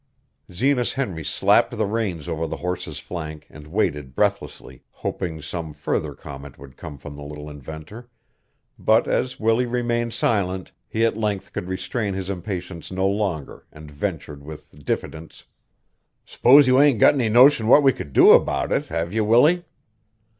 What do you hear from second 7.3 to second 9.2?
inventor, but